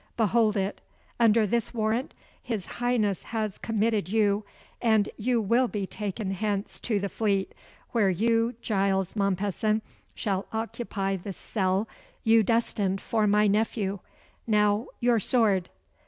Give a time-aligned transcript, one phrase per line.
[0.17, 0.81] Behold it.
[1.19, 4.43] Under this warrant his Highness has committed you,
[4.81, 7.53] and you will be taken hence to the Fleet,
[7.91, 9.83] where you, Giles Mompesson,
[10.15, 11.87] shall occupy the cell
[12.23, 13.99] you destined for my nephew!
[14.47, 15.69] Now, your sword."